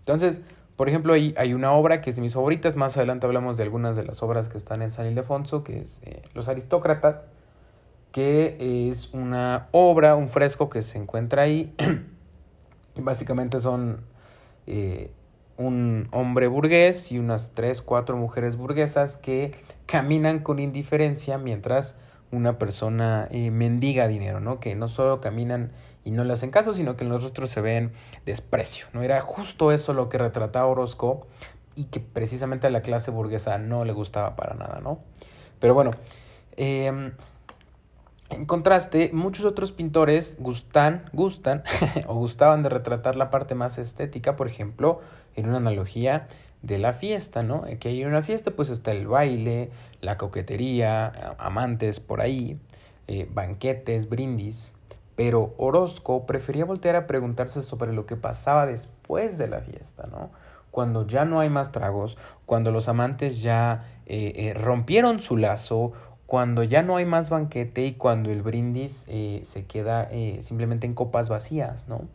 Entonces, 0.00 0.42
por 0.76 0.90
ejemplo, 0.90 1.14
hay, 1.14 1.34
hay 1.38 1.54
una 1.54 1.72
obra 1.72 2.02
que 2.02 2.10
es 2.10 2.16
de 2.16 2.20
mis 2.20 2.34
favoritas, 2.34 2.76
más 2.76 2.98
adelante 2.98 3.24
hablamos 3.24 3.56
de 3.56 3.62
algunas 3.62 3.96
de 3.96 4.04
las 4.04 4.22
obras 4.22 4.50
que 4.50 4.58
están 4.58 4.82
en 4.82 4.90
San 4.90 5.06
Ildefonso, 5.06 5.64
que 5.64 5.80
es 5.80 6.02
eh, 6.04 6.20
Los 6.34 6.48
Aristócratas, 6.48 7.28
que 8.12 8.90
es 8.90 9.08
una 9.14 9.68
obra, 9.72 10.16
un 10.16 10.28
fresco 10.28 10.68
que 10.68 10.82
se 10.82 10.98
encuentra 10.98 11.44
ahí. 11.44 11.74
Básicamente 12.96 13.58
son 13.58 14.04
eh, 14.66 15.12
un 15.56 16.08
hombre 16.10 16.46
burgués 16.48 17.10
y 17.10 17.18
unas 17.18 17.52
tres, 17.54 17.80
cuatro 17.80 18.18
mujeres 18.18 18.56
burguesas 18.56 19.16
que 19.16 19.54
caminan 19.86 20.40
con 20.40 20.58
indiferencia 20.58 21.38
mientras 21.38 21.96
una 22.30 22.58
persona 22.58 23.28
eh, 23.30 23.50
mendiga 23.50 24.08
dinero, 24.08 24.40
¿no? 24.40 24.60
Que 24.60 24.74
no 24.74 24.88
solo 24.88 25.20
caminan 25.20 25.72
y 26.04 26.10
no 26.10 26.24
le 26.24 26.32
hacen 26.32 26.50
caso, 26.50 26.72
sino 26.74 26.96
que 26.96 27.04
en 27.04 27.10
los 27.10 27.22
rostros 27.22 27.50
se 27.50 27.60
ven 27.60 27.92
desprecio, 28.26 28.86
¿no? 28.92 29.02
Era 29.02 29.20
justo 29.20 29.72
eso 29.72 29.92
lo 29.94 30.08
que 30.08 30.18
retrataba 30.18 30.66
Orozco 30.66 31.26
y 31.74 31.84
que 31.84 32.00
precisamente 32.00 32.66
a 32.66 32.70
la 32.70 32.82
clase 32.82 33.10
burguesa 33.10 33.58
no 33.58 33.84
le 33.84 33.92
gustaba 33.92 34.36
para 34.36 34.54
nada, 34.54 34.80
¿no? 34.80 35.00
Pero 35.58 35.74
bueno, 35.74 35.92
em, 36.56 37.12
en 38.30 38.46
contraste, 38.46 39.10
muchos 39.12 39.44
otros 39.44 39.72
pintores 39.72 40.36
gustan, 40.40 41.08
gustan 41.12 41.62
o 42.06 42.14
gustaban 42.14 42.62
de 42.62 42.68
retratar 42.68 43.16
la 43.16 43.30
parte 43.30 43.54
más 43.54 43.78
estética, 43.78 44.36
por 44.36 44.46
ejemplo, 44.46 45.00
en 45.36 45.48
una 45.48 45.58
analogía 45.58 46.28
de 46.64 46.78
la 46.78 46.94
fiesta, 46.94 47.42
¿no? 47.42 47.64
Que 47.78 47.90
hay 47.90 48.04
una 48.04 48.22
fiesta, 48.22 48.50
pues 48.50 48.70
está 48.70 48.92
el 48.92 49.06
baile, 49.06 49.70
la 50.00 50.16
coquetería, 50.16 51.34
amantes 51.38 52.00
por 52.00 52.20
ahí, 52.20 52.58
eh, 53.06 53.28
banquetes, 53.32 54.08
brindis. 54.08 54.72
Pero 55.14 55.54
Orozco 55.58 56.26
prefería 56.26 56.64
voltear 56.64 56.96
a 56.96 57.06
preguntarse 57.06 57.62
sobre 57.62 57.92
lo 57.92 58.06
que 58.06 58.16
pasaba 58.16 58.66
después 58.66 59.38
de 59.38 59.46
la 59.46 59.60
fiesta, 59.60 60.04
¿no? 60.10 60.30
Cuando 60.70 61.06
ya 61.06 61.24
no 61.24 61.38
hay 61.38 61.50
más 61.50 61.70
tragos, 61.70 62.16
cuando 62.46 62.72
los 62.72 62.88
amantes 62.88 63.42
ya 63.42 63.84
eh, 64.06 64.32
eh, 64.34 64.54
rompieron 64.54 65.20
su 65.20 65.36
lazo, 65.36 65.92
cuando 66.26 66.64
ya 66.64 66.82
no 66.82 66.96
hay 66.96 67.04
más 67.04 67.30
banquete 67.30 67.86
y 67.86 67.92
cuando 67.92 68.30
el 68.30 68.42
brindis 68.42 69.04
se 69.06 69.66
queda 69.68 70.08
simplemente 70.40 70.86
en 70.86 70.94
copas 70.94 71.28
vacías, 71.28 71.86
¿no? 71.86 72.08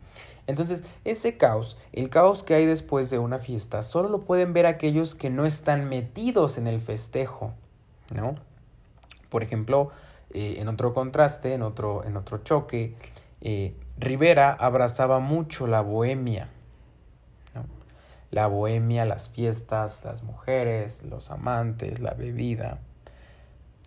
Entonces, 0.50 0.84
ese 1.04 1.36
caos, 1.36 1.76
el 1.92 2.10
caos 2.10 2.42
que 2.42 2.54
hay 2.54 2.66
después 2.66 3.08
de 3.08 3.18
una 3.18 3.38
fiesta, 3.38 3.82
solo 3.82 4.08
lo 4.08 4.20
pueden 4.20 4.52
ver 4.52 4.66
aquellos 4.66 5.14
que 5.14 5.30
no 5.30 5.46
están 5.46 5.88
metidos 5.88 6.58
en 6.58 6.66
el 6.66 6.80
festejo, 6.80 7.54
¿no? 8.14 8.34
Por 9.30 9.42
ejemplo, 9.42 9.90
eh, 10.32 10.56
en 10.58 10.68
otro 10.68 10.92
contraste, 10.92 11.54
en 11.54 11.62
otro, 11.62 12.04
en 12.04 12.16
otro 12.16 12.38
choque, 12.38 12.94
eh, 13.40 13.74
Rivera 13.98 14.52
abrazaba 14.52 15.20
mucho 15.20 15.66
la 15.66 15.80
bohemia. 15.80 16.48
La 18.30 18.46
bohemia, 18.46 19.04
las 19.04 19.28
fiestas, 19.28 20.04
las 20.04 20.22
mujeres, 20.22 21.02
los 21.02 21.30
amantes, 21.30 21.98
la 22.00 22.14
bebida. 22.14 22.78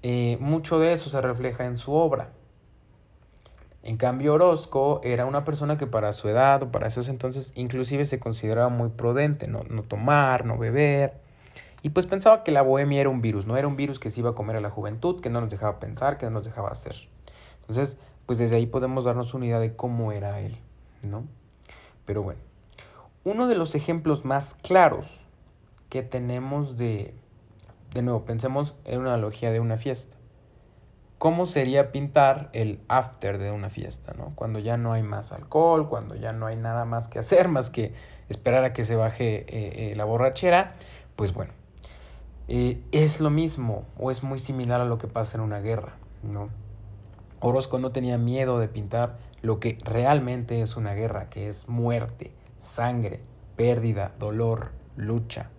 Eh, 0.02 0.38
mucho 0.42 0.80
de 0.80 0.94
eso 0.94 1.10
se 1.10 1.22
refleja 1.22 1.66
en 1.66 1.78
su 1.78 1.94
obra. 1.94 2.30
En 3.84 3.98
cambio, 3.98 4.36
Orozco 4.36 5.02
era 5.04 5.26
una 5.26 5.44
persona 5.44 5.78
que 5.78 5.88
para 5.88 6.14
su 6.14 6.30
edad 6.30 6.64
o 6.64 6.72
para 6.72 6.88
esos 6.88 7.10
entonces 7.10 7.52
inclusive 7.56 8.06
se 8.06 8.18
consideraba 8.18 8.70
muy 8.70 8.90
prudente, 8.90 9.48
no, 9.48 9.64
no 9.70 9.84
tomar, 9.84 10.46
no 10.46 10.58
beber. 10.58 11.22
Y 11.82 11.90
pues 11.90 12.06
pensaba 12.06 12.46
que 12.46 12.52
la 12.52 12.62
bohemia 12.62 13.02
era 13.02 13.10
un 13.10 13.22
virus, 13.22 13.46
no 13.46 13.58
era 13.58 13.68
un 13.68 13.76
virus 13.76 14.00
que 14.00 14.10
se 14.10 14.22
iba 14.22 14.30
a 14.30 14.36
comer 14.36 14.56
a 14.56 14.62
la 14.62 14.70
juventud, 14.70 15.20
que 15.20 15.30
no 15.30 15.42
nos 15.42 15.50
dejaba 15.50 15.82
pensar, 15.82 16.18
que 16.18 16.26
no 16.26 16.32
nos 16.32 16.46
dejaba 16.46 16.70
hacer. 16.70 16.96
Entonces, 17.60 17.98
pues 18.26 18.40
desde 18.40 18.56
ahí 18.56 18.66
podemos 18.66 19.04
darnos 19.04 19.34
una 19.34 19.48
idea 19.48 19.60
de 19.60 19.76
cómo 19.76 20.14
era 20.14 20.40
él, 20.40 20.58
¿no? 21.02 21.26
Pero 22.06 22.24
bueno, 22.24 22.40
uno 23.26 23.48
de 23.48 23.56
los 23.56 23.76
ejemplos 23.76 24.24
más 24.24 24.54
claros 24.54 25.26
que 25.90 26.04
tenemos 26.04 26.78
de, 26.78 27.14
de 27.94 28.02
nuevo, 28.02 28.24
pensemos 28.24 28.76
en 28.86 29.02
una 29.02 29.14
analogía 29.14 29.52
de 29.52 29.60
una 29.60 29.76
fiesta 29.76 30.16
cómo 31.24 31.46
sería 31.46 31.94
pintar 31.94 32.50
el 32.52 32.82
after 32.90 33.38
de 33.38 33.50
una 33.50 33.70
fiesta, 33.70 34.14
¿no? 34.14 34.34
Cuando 34.36 34.60
ya 34.60 34.76
no 34.76 34.92
hay 34.92 35.04
más 35.04 35.32
alcohol, 35.32 35.88
cuando 35.88 36.16
ya 36.16 36.34
no 36.34 36.48
hay 36.48 36.58
nada 36.58 36.84
más 36.84 37.08
que 37.08 37.18
hacer, 37.18 37.48
más 37.48 37.70
que 37.70 37.94
esperar 38.28 38.66
a 38.66 38.74
que 38.74 38.84
se 38.84 38.98
baje 38.98 39.46
eh, 39.48 39.92
eh, 39.92 39.96
la 39.96 40.04
borrachera, 40.04 40.76
pues 41.16 41.34
bueno, 41.34 41.54
eh, 42.50 42.84
es 42.92 43.22
lo 43.22 43.30
mismo 43.30 43.86
o 43.98 44.12
es 44.12 44.22
muy 44.22 44.38
similar 44.38 44.82
a 44.82 44.84
lo 44.84 44.98
que 44.98 45.08
pasa 45.08 45.38
en 45.38 45.44
una 45.46 45.62
guerra, 45.62 45.94
¿no? 46.24 46.50
Orozco 47.40 47.80
no 47.80 47.94
tenía 47.94 48.18
miedo 48.18 48.60
de 48.60 48.68
pintar 48.68 49.18
lo 49.42 49.62
que 49.62 49.78
realmente 49.86 50.62
es 50.62 50.76
una 50.76 50.94
guerra, 50.94 51.30
que 51.30 51.48
es 51.48 51.70
muerte, 51.70 52.34
sangre, 52.60 53.22
pérdida, 53.56 54.12
dolor, 54.20 54.74
lucha. 54.98 55.52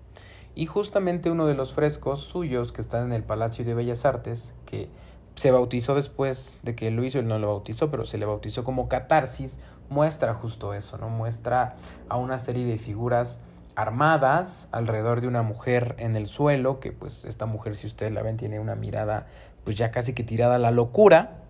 Y 0.55 0.67
justamente 0.67 1.31
uno 1.31 1.47
de 1.47 1.55
los 1.55 1.73
frescos 1.73 2.21
suyos 2.21 2.71
que 2.71 2.83
están 2.83 3.07
en 3.07 3.13
el 3.15 3.23
Palacio 3.23 3.65
de 3.65 3.73
Bellas 3.73 4.05
Artes, 4.05 4.53
que 4.67 4.91
se 5.35 5.51
bautizó 5.51 5.95
después 5.95 6.59
de 6.63 6.75
que 6.75 6.91
lo 6.91 7.05
hizo, 7.05 7.19
él 7.19 7.27
no 7.27 7.39
lo 7.39 7.49
bautizó, 7.49 7.91
pero 7.91 8.07
se 8.07 8.19
le 8.19 8.27
bautizó 8.27 8.65
como 8.65 8.89
catarsis, 8.89 9.59
muestra 9.89 10.35
justo 10.35 10.75
eso, 10.75 10.97
¿no? 10.99 11.09
Muestra 11.09 11.77
a 12.09 12.17
una 12.17 12.39
serie 12.39 12.65
de 12.65 12.79
figuras 12.79 13.41
armadas 13.77 14.69
alrededor 14.71 15.21
de 15.21 15.27
una 15.27 15.43
mujer 15.43 15.97
en 15.99 16.15
el 16.17 16.27
suelo, 16.27 16.79
que 16.79 16.93
pues 16.93 17.25
esta 17.25 17.47
mujer, 17.47 17.75
si 17.75 17.87
ustedes 17.87 18.13
la 18.13 18.23
ven, 18.23 18.37
tiene 18.37 18.61
una 18.61 18.77
mirada 18.77 19.27
pues 19.65 19.77
ya 19.77 19.91
casi 19.91 20.13
que 20.13 20.23
tirada 20.23 20.57
a 20.57 20.59
la 20.59 20.71
locura. 20.71 21.41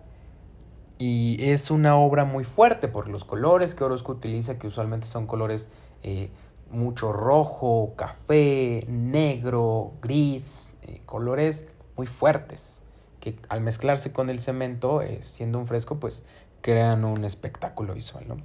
Y 0.97 1.37
es 1.41 1.71
una 1.73 1.97
obra 1.97 2.25
muy 2.25 2.45
fuerte 2.45 2.87
por 2.89 3.09
los 3.09 3.25
colores 3.25 3.75
que 3.75 3.85
Orozco 3.85 4.13
utiliza, 4.13 4.59
que 4.59 4.69
usualmente 4.69 5.09
son 5.09 5.27
colores 5.27 5.69
eh, 6.05 6.31
mucho 6.71 7.13
rojo, 7.13 7.95
café, 7.97 8.87
negro, 8.89 9.93
gris, 10.01 10.75
eh, 10.83 11.03
colores 11.05 11.67
muy 11.97 12.07
fuertes 12.07 12.84
que 13.25 13.37
al 13.49 13.63
mezclarse 13.63 14.13
con 14.13 14.29
el 14.29 14.39
cemento, 14.39 15.01
eh, 15.01 15.23
siendo 15.23 15.59
un 15.59 15.67
fresco, 15.67 15.99
pues 15.99 16.25
crean 16.61 17.07
un 17.07 17.25
espectáculo 17.25 17.95
visual, 17.95 18.29
¿no? 18.29 18.37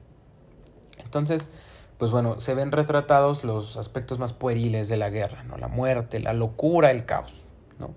Entonces, 1.04 1.52
pues 1.98 2.12
bueno, 2.12 2.40
se 2.40 2.54
ven 2.54 2.72
retratados 2.72 3.44
los 3.44 3.76
aspectos 3.76 4.20
más 4.20 4.32
pueriles 4.32 4.88
de 4.88 4.96
la 4.96 5.10
guerra, 5.10 5.44
¿no? 5.44 5.58
La 5.58 5.68
muerte, 5.68 6.22
la 6.22 6.32
locura, 6.32 6.92
el 6.92 7.06
caos, 7.06 7.44
¿no? 7.78 7.94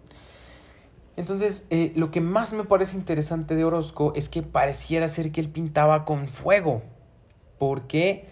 Entonces, 1.15 1.67
eh, 1.71 1.93
lo 1.95 2.11
que 2.11 2.21
más 2.21 2.53
me 2.53 2.65
parece 2.65 2.97
interesante 2.97 3.55
de 3.55 3.65
Orozco 3.65 4.13
es 4.17 4.29
que 4.29 4.43
pareciera 4.43 5.07
ser 5.07 5.31
que 5.31 5.41
él 5.41 5.51
pintaba 5.51 6.05
con 6.05 6.27
fuego, 6.27 6.83
porque 7.59 8.27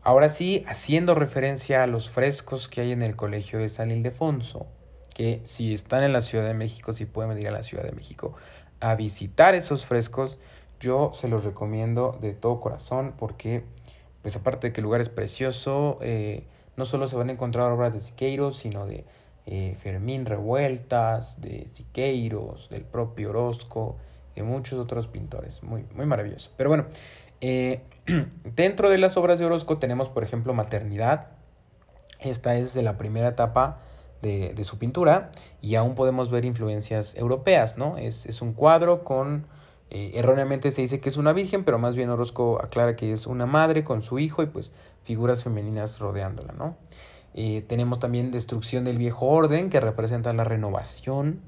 ahora 0.00 0.30
sí, 0.30 0.64
haciendo 0.66 1.14
referencia 1.14 1.82
a 1.82 1.86
los 1.86 2.08
frescos 2.08 2.66
que 2.68 2.80
hay 2.80 2.92
en 2.92 3.02
el 3.02 3.14
colegio 3.14 3.58
de 3.58 3.68
San 3.68 3.90
Ildefonso, 3.90 4.68
que 5.14 5.40
si 5.44 5.72
están 5.72 6.02
en 6.02 6.12
la 6.12 6.20
Ciudad 6.20 6.44
de 6.44 6.54
México, 6.54 6.92
si 6.92 7.04
pueden 7.04 7.30
venir 7.30 7.48
a 7.48 7.50
la 7.50 7.62
Ciudad 7.62 7.84
de 7.84 7.92
México 7.92 8.34
a 8.80 8.94
visitar 8.94 9.54
esos 9.54 9.84
frescos, 9.84 10.38
yo 10.80 11.12
se 11.14 11.28
los 11.28 11.44
recomiendo 11.44 12.18
de 12.20 12.32
todo 12.32 12.60
corazón 12.60 13.14
porque, 13.18 13.64
pues 14.22 14.36
aparte 14.36 14.68
de 14.68 14.72
que 14.72 14.80
el 14.80 14.84
lugar 14.84 15.00
es 15.00 15.10
precioso, 15.10 15.98
eh, 16.00 16.44
no 16.76 16.86
solo 16.86 17.06
se 17.06 17.16
van 17.16 17.28
a 17.28 17.32
encontrar 17.32 17.70
obras 17.70 17.92
de 17.92 18.00
Siqueiros, 18.00 18.56
sino 18.56 18.86
de 18.86 19.04
eh, 19.46 19.76
Fermín 19.82 20.24
Revueltas, 20.24 21.40
de 21.40 21.66
Siqueiros, 21.66 22.70
del 22.70 22.82
propio 22.82 23.30
Orozco, 23.30 23.96
de 24.34 24.42
muchos 24.42 24.78
otros 24.78 25.06
pintores. 25.06 25.62
Muy, 25.62 25.84
muy 25.94 26.06
maravilloso. 26.06 26.50
Pero 26.56 26.70
bueno, 26.70 26.86
eh, 27.42 27.82
dentro 28.44 28.88
de 28.88 28.96
las 28.96 29.16
obras 29.16 29.38
de 29.38 29.44
Orozco 29.44 29.78
tenemos, 29.78 30.08
por 30.08 30.22
ejemplo, 30.22 30.54
Maternidad. 30.54 31.28
Esta 32.20 32.56
es 32.56 32.72
de 32.72 32.82
la 32.82 32.96
primera 32.96 33.28
etapa 33.28 33.80
de, 34.22 34.64
su 34.64 34.78
pintura 34.78 35.30
y 35.60 35.74
aún 35.74 35.94
podemos 35.94 36.30
ver 36.30 36.44
influencias 36.44 37.14
europeas, 37.16 37.78
¿no? 37.78 37.96
Es, 37.96 38.26
es 38.26 38.42
un 38.42 38.52
cuadro 38.52 39.02
con, 39.04 39.46
eh, 39.90 40.12
erróneamente 40.14 40.70
se 40.70 40.82
dice 40.82 41.00
que 41.00 41.08
es 41.08 41.16
una 41.16 41.32
virgen, 41.32 41.64
pero 41.64 41.78
más 41.78 41.96
bien 41.96 42.10
Orozco 42.10 42.60
aclara 42.62 42.94
que 42.94 43.12
es 43.12 43.26
una 43.26 43.46
madre 43.46 43.82
con 43.82 44.02
su 44.02 44.18
hijo 44.18 44.42
y 44.42 44.46
pues 44.46 44.72
figuras 45.02 45.42
femeninas 45.42 45.98
rodeándola, 45.98 46.52
¿no? 46.52 46.76
Eh, 47.34 47.64
tenemos 47.66 47.98
también 47.98 48.30
destrucción 48.30 48.84
del 48.84 48.98
viejo 48.98 49.26
orden 49.26 49.70
que 49.70 49.80
representa 49.80 50.32
la 50.32 50.44
renovación, 50.44 51.40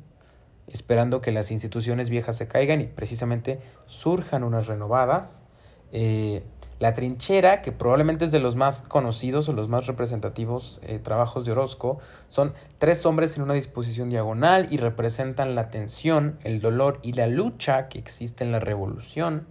esperando 0.66 1.20
que 1.20 1.32
las 1.32 1.50
instituciones 1.50 2.08
viejas 2.08 2.36
se 2.36 2.48
caigan 2.48 2.80
y 2.80 2.86
precisamente 2.86 3.60
surjan 3.86 4.44
unas 4.44 4.66
renovadas. 4.66 5.42
Eh, 5.92 6.42
la 6.82 6.94
trinchera, 6.94 7.62
que 7.62 7.70
probablemente 7.70 8.24
es 8.24 8.32
de 8.32 8.40
los 8.40 8.56
más 8.56 8.82
conocidos 8.82 9.48
o 9.48 9.52
los 9.52 9.68
más 9.68 9.86
representativos 9.86 10.80
eh, 10.82 10.98
trabajos 10.98 11.44
de 11.44 11.52
Orozco, 11.52 12.00
son 12.26 12.54
tres 12.78 13.06
hombres 13.06 13.36
en 13.36 13.44
una 13.44 13.54
disposición 13.54 14.10
diagonal 14.10 14.66
y 14.68 14.78
representan 14.78 15.54
la 15.54 15.70
tensión, 15.70 16.40
el 16.42 16.60
dolor 16.60 16.98
y 17.02 17.12
la 17.12 17.28
lucha 17.28 17.88
que 17.88 18.00
existe 18.00 18.42
en 18.42 18.50
la 18.50 18.58
revolución. 18.58 19.46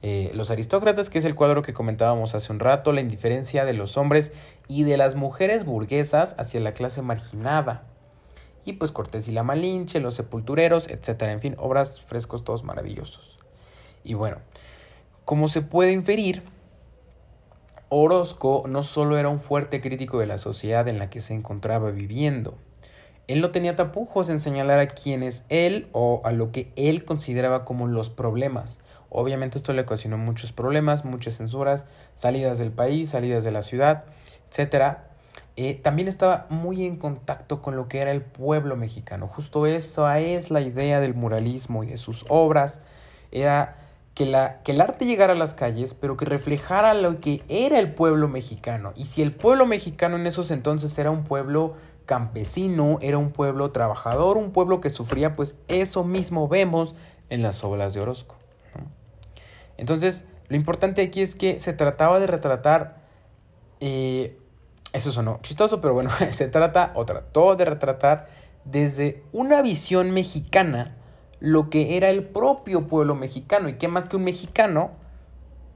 Eh, 0.00 0.32
los 0.34 0.50
aristócratas, 0.50 1.10
que 1.10 1.18
es 1.18 1.26
el 1.26 1.34
cuadro 1.34 1.60
que 1.60 1.74
comentábamos 1.74 2.34
hace 2.34 2.50
un 2.50 2.58
rato, 2.58 2.92
la 2.92 3.02
indiferencia 3.02 3.66
de 3.66 3.74
los 3.74 3.98
hombres 3.98 4.32
y 4.66 4.84
de 4.84 4.96
las 4.96 5.14
mujeres 5.14 5.66
burguesas 5.66 6.34
hacia 6.38 6.60
la 6.60 6.72
clase 6.72 7.02
marginada. 7.02 7.84
Y 8.64 8.74
pues 8.74 8.92
Cortés 8.92 9.28
y 9.28 9.32
la 9.32 9.42
Malinche, 9.42 10.00
los 10.00 10.14
sepultureros, 10.14 10.88
etc. 10.88 11.24
En 11.24 11.40
fin, 11.40 11.54
obras 11.58 12.00
frescos 12.00 12.44
todos 12.44 12.64
maravillosos. 12.64 13.38
Y 14.04 14.14
bueno, 14.14 14.38
como 15.24 15.48
se 15.48 15.62
puede 15.62 15.92
inferir, 15.92 16.42
Orozco 17.88 18.64
no 18.68 18.82
solo 18.82 19.18
era 19.18 19.28
un 19.28 19.40
fuerte 19.40 19.80
crítico 19.80 20.18
de 20.18 20.26
la 20.26 20.38
sociedad 20.38 20.88
en 20.88 20.98
la 20.98 21.10
que 21.10 21.20
se 21.20 21.34
encontraba 21.34 21.90
viviendo, 21.90 22.56
él 23.28 23.40
no 23.40 23.50
tenía 23.50 23.76
tapujos 23.76 24.28
en 24.28 24.40
señalar 24.40 24.80
a 24.80 24.88
quienes 24.88 25.44
él 25.48 25.88
o 25.92 26.20
a 26.24 26.32
lo 26.32 26.50
que 26.52 26.72
él 26.76 27.04
consideraba 27.04 27.64
como 27.64 27.86
los 27.86 28.10
problemas. 28.10 28.80
Obviamente 29.10 29.58
esto 29.58 29.72
le 29.72 29.82
ocasionó 29.82 30.18
muchos 30.18 30.52
problemas, 30.52 31.04
muchas 31.04 31.36
censuras, 31.36 31.86
salidas 32.14 32.58
del 32.58 32.72
país, 32.72 33.10
salidas 33.10 33.44
de 33.44 33.50
la 33.50 33.62
ciudad, 33.62 34.04
etc. 34.50 34.96
eh, 35.56 35.74
también 35.74 36.08
estaba 36.08 36.46
muy 36.50 36.84
en 36.84 36.96
contacto 36.96 37.62
con 37.62 37.76
lo 37.76 37.88
que 37.88 38.00
era 38.00 38.10
el 38.10 38.22
pueblo 38.22 38.74
mexicano. 38.74 39.28
Justo 39.28 39.66
esa 39.66 40.18
es 40.18 40.50
la 40.50 40.60
idea 40.60 40.98
del 41.00 41.14
muralismo 41.14 41.84
y 41.84 41.86
de 41.86 41.98
sus 41.98 42.24
obras. 42.28 42.80
Era 43.30 43.76
que, 44.14 44.26
la, 44.26 44.62
que 44.62 44.72
el 44.72 44.80
arte 44.80 45.06
llegara 45.06 45.32
a 45.32 45.36
las 45.36 45.54
calles, 45.54 45.94
pero 45.94 46.16
que 46.16 46.24
reflejara 46.24 46.94
lo 46.94 47.20
que 47.20 47.42
era 47.48 47.78
el 47.78 47.94
pueblo 47.94 48.28
mexicano. 48.28 48.92
Y 48.96 49.06
si 49.06 49.22
el 49.22 49.32
pueblo 49.32 49.66
mexicano 49.66 50.16
en 50.16 50.26
esos 50.26 50.50
entonces 50.50 50.96
era 50.98 51.10
un 51.10 51.24
pueblo 51.24 51.74
campesino, 52.06 52.98
era 53.00 53.18
un 53.18 53.30
pueblo 53.30 53.70
trabajador, 53.70 54.36
un 54.36 54.52
pueblo 54.52 54.80
que 54.80 54.90
sufría, 54.90 55.34
pues 55.34 55.56
eso 55.68 56.04
mismo 56.04 56.48
vemos 56.48 56.94
en 57.30 57.42
las 57.42 57.64
obras 57.64 57.94
de 57.94 58.00
Orozco. 58.00 58.36
Entonces, 59.78 60.24
lo 60.48 60.56
importante 60.56 61.02
aquí 61.02 61.22
es 61.22 61.34
que 61.34 61.58
se 61.58 61.72
trataba 61.72 62.20
de 62.20 62.26
retratar 62.26 63.02
eh, 63.80 64.38
eso 64.92 65.10
sonó 65.10 65.40
chistoso, 65.42 65.80
pero 65.80 65.94
bueno, 65.94 66.10
se 66.30 66.48
trata 66.48 66.92
o 66.94 67.04
trató 67.04 67.56
de 67.56 67.64
retratar 67.64 68.28
desde 68.64 69.24
una 69.32 69.62
visión 69.62 70.12
mexicana 70.12 70.94
lo 71.42 71.70
que 71.70 71.96
era 71.96 72.08
el 72.08 72.22
propio 72.22 72.86
pueblo 72.86 73.16
mexicano. 73.16 73.68
¿Y 73.68 73.74
qué 73.74 73.88
más 73.88 74.06
que 74.06 74.14
un 74.14 74.22
mexicano 74.22 74.92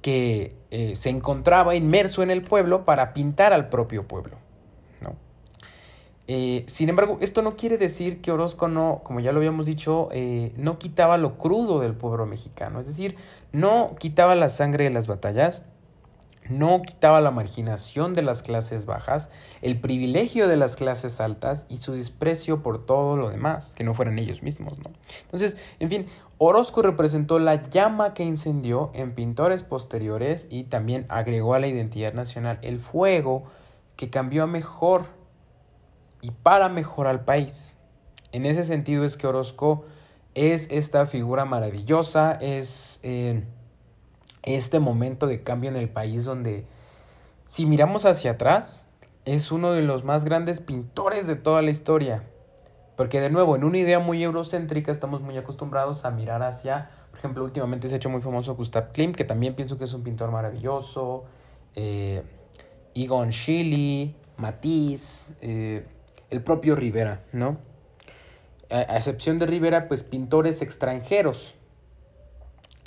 que 0.00 0.54
eh, 0.70 0.94
se 0.94 1.10
encontraba 1.10 1.74
inmerso 1.74 2.22
en 2.22 2.30
el 2.30 2.42
pueblo 2.42 2.84
para 2.84 3.12
pintar 3.12 3.52
al 3.52 3.68
propio 3.68 4.06
pueblo? 4.06 4.36
¿no? 5.00 5.16
Eh, 6.28 6.62
sin 6.68 6.88
embargo, 6.88 7.18
esto 7.20 7.42
no 7.42 7.56
quiere 7.56 7.78
decir 7.78 8.20
que 8.20 8.30
Orozco 8.30 8.68
no, 8.68 9.00
como 9.02 9.18
ya 9.18 9.32
lo 9.32 9.38
habíamos 9.38 9.66
dicho, 9.66 10.08
eh, 10.12 10.52
no 10.56 10.78
quitaba 10.78 11.18
lo 11.18 11.36
crudo 11.36 11.80
del 11.80 11.94
pueblo 11.94 12.26
mexicano. 12.26 12.78
Es 12.78 12.86
decir, 12.86 13.16
no 13.50 13.96
quitaba 13.98 14.36
la 14.36 14.50
sangre 14.50 14.84
de 14.84 14.90
las 14.90 15.08
batallas, 15.08 15.64
no 16.50 16.82
quitaba 16.82 17.20
la 17.20 17.30
marginación 17.30 18.14
de 18.14 18.22
las 18.22 18.42
clases 18.42 18.86
bajas, 18.86 19.30
el 19.62 19.80
privilegio 19.80 20.48
de 20.48 20.56
las 20.56 20.76
clases 20.76 21.20
altas 21.20 21.66
y 21.68 21.78
su 21.78 21.92
desprecio 21.92 22.62
por 22.62 22.84
todo 22.84 23.16
lo 23.16 23.30
demás, 23.30 23.74
que 23.74 23.84
no 23.84 23.94
fueran 23.94 24.18
ellos 24.18 24.42
mismos, 24.42 24.78
¿no? 24.78 24.90
Entonces, 25.22 25.56
en 25.80 25.88
fin, 25.88 26.06
Orozco 26.38 26.82
representó 26.82 27.38
la 27.38 27.68
llama 27.68 28.12
que 28.12 28.24
incendió 28.24 28.90
en 28.94 29.14
pintores 29.14 29.62
posteriores 29.62 30.48
y 30.50 30.64
también 30.64 31.06
agregó 31.08 31.54
a 31.54 31.58
la 31.58 31.66
identidad 31.66 32.12
nacional 32.12 32.58
el 32.62 32.80
fuego 32.80 33.44
que 33.96 34.10
cambió 34.10 34.42
a 34.42 34.46
mejor 34.46 35.06
y 36.20 36.30
para 36.30 36.68
mejor 36.68 37.06
al 37.06 37.24
país. 37.24 37.76
En 38.32 38.44
ese 38.44 38.64
sentido 38.64 39.04
es 39.04 39.16
que 39.16 39.26
Orozco 39.26 39.84
es 40.34 40.68
esta 40.70 41.06
figura 41.06 41.44
maravillosa, 41.44 42.32
es... 42.32 43.00
Eh, 43.02 43.42
este 44.46 44.80
momento 44.80 45.26
de 45.26 45.42
cambio 45.42 45.68
en 45.68 45.76
el 45.76 45.88
país 45.90 46.24
donde, 46.24 46.64
si 47.46 47.66
miramos 47.66 48.06
hacia 48.06 48.32
atrás, 48.32 48.86
es 49.26 49.52
uno 49.52 49.72
de 49.72 49.82
los 49.82 50.04
más 50.04 50.24
grandes 50.24 50.60
pintores 50.60 51.26
de 51.26 51.36
toda 51.36 51.60
la 51.60 51.70
historia. 51.70 52.24
Porque 52.96 53.20
de 53.20 53.28
nuevo, 53.28 53.56
en 53.56 53.64
una 53.64 53.76
idea 53.76 53.98
muy 53.98 54.22
eurocéntrica 54.22 54.90
estamos 54.90 55.20
muy 55.20 55.36
acostumbrados 55.36 56.04
a 56.04 56.10
mirar 56.10 56.42
hacia, 56.42 56.90
por 57.10 57.18
ejemplo, 57.18 57.44
últimamente 57.44 57.88
se 57.88 57.94
ha 57.94 57.96
hecho 57.96 58.08
muy 58.08 58.22
famoso 58.22 58.54
Gustav 58.54 58.92
Klimt, 58.92 59.16
que 59.16 59.24
también 59.24 59.54
pienso 59.54 59.76
que 59.76 59.84
es 59.84 59.92
un 59.92 60.02
pintor 60.02 60.30
maravilloso, 60.30 61.24
eh, 61.74 62.22
Egon 62.94 63.30
Matisse, 64.36 65.34
eh, 65.40 65.86
el 66.30 66.42
propio 66.42 66.76
Rivera, 66.76 67.24
¿no? 67.32 67.58
A 68.70 68.96
excepción 68.96 69.38
de 69.38 69.46
Rivera, 69.46 69.88
pues 69.88 70.02
pintores 70.02 70.60
extranjeros, 70.62 71.55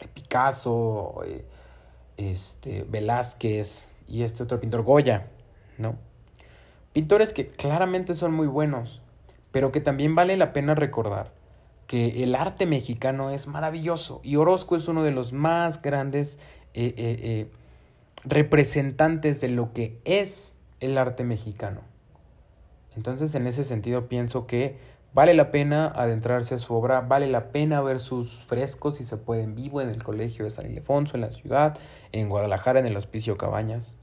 Picasso, 0.08 1.22
eh, 1.26 1.46
este, 2.18 2.84
Velázquez 2.84 3.94
y 4.08 4.24
este 4.24 4.44
otro 4.44 4.60
pintor 4.60 4.84
Goya, 4.84 5.28
¿no? 5.78 5.96
Pintores 6.94 7.34
que 7.34 7.48
claramente 7.48 8.16
son 8.16 8.34
muy 8.34 8.48
buenos, 8.48 9.02
pero 9.52 9.72
que 9.72 9.82
también 9.82 10.16
vale 10.16 10.38
la 10.38 10.54
pena 10.54 10.76
recordar 10.76 11.32
que 11.88 12.24
el 12.24 12.36
arte 12.36 12.66
mexicano 12.66 13.30
es 13.32 13.48
maravilloso 13.48 14.22
y 14.24 14.36
Orozco 14.36 14.76
es 14.76 14.88
uno 14.88 15.04
de 15.04 15.12
los 15.12 15.34
más 15.34 15.82
grandes 15.82 16.38
eh, 16.74 16.94
eh, 16.98 17.52
representantes 18.26 19.42
de 19.42 19.50
lo 19.50 19.74
que 19.74 20.00
es 20.06 20.56
el 20.80 20.98
arte 20.98 21.24
mexicano. 21.24 21.82
Entonces, 22.96 23.34
en 23.36 23.48
ese 23.48 23.64
sentido, 23.64 24.08
pienso 24.08 24.46
que 24.46 24.78
Vale 25.12 25.34
la 25.34 25.52
pena 25.52 25.88
adentrarse 25.88 26.56
a 26.56 26.58
su 26.60 26.74
obra, 26.74 27.02
vale 27.02 27.28
la 27.28 27.52
pena 27.52 27.82
ver 27.82 28.00
sus 28.00 28.44
frescos 28.44 28.98
si 28.98 29.04
se 29.04 29.18
puede 29.18 29.42
en 29.42 29.56
vivo 29.56 29.82
en 29.82 29.90
el 29.90 30.04
Colegio 30.04 30.46
de 30.46 30.52
San 30.52 30.68
Ildefonso, 30.68 31.16
en 31.16 31.22
la 31.22 31.32
ciudad, 31.32 31.78
en 32.12 32.30
Guadalajara, 32.30 32.80
en 32.80 32.86
el 32.86 32.96
Hospicio 32.96 33.36
Cabañas. 33.36 33.98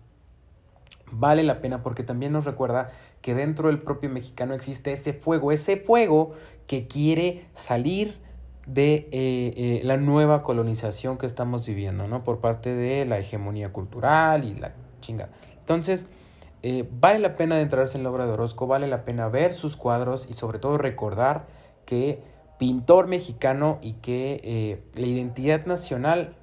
Vale 1.12 1.44
la 1.44 1.60
pena 1.60 1.84
porque 1.84 2.02
también 2.02 2.32
nos 2.32 2.44
recuerda 2.44 2.90
que 3.22 3.34
dentro 3.34 3.68
del 3.68 3.80
propio 3.80 4.10
mexicano 4.10 4.54
existe 4.54 4.92
ese 4.92 5.12
fuego, 5.12 5.52
ese 5.52 5.76
fuego 5.76 6.32
que 6.66 6.88
quiere 6.88 7.46
salir 7.54 8.18
de 8.66 8.94
eh, 8.94 9.08
eh, 9.12 9.80
la 9.84 9.96
nueva 9.96 10.42
colonización 10.42 11.18
que 11.18 11.26
estamos 11.26 11.64
viviendo, 11.66 12.08
¿no? 12.08 12.24
Por 12.24 12.40
parte 12.40 12.74
de 12.74 13.06
la 13.06 13.18
hegemonía 13.18 13.72
cultural 13.72 14.44
y 14.44 14.56
la 14.56 14.74
chingada. 15.00 15.30
Entonces, 15.60 16.08
eh, 16.62 16.88
vale 16.90 17.18
la 17.18 17.36
pena 17.36 17.56
adentrarse 17.56 17.96
en 17.96 18.04
la 18.04 18.10
obra 18.10 18.26
de 18.26 18.32
Orozco, 18.32 18.66
vale 18.66 18.86
la 18.86 19.04
pena 19.04 19.28
ver 19.28 19.52
sus 19.52 19.76
cuadros 19.76 20.26
y 20.28 20.34
sobre 20.34 20.58
todo 20.58 20.78
recordar 20.78 21.46
que 21.84 22.22
pintor 22.58 23.06
mexicano 23.06 23.78
y 23.82 23.94
que 23.94 24.40
eh, 24.42 24.82
la 24.94 25.06
identidad 25.06 25.66
nacional 25.66 26.34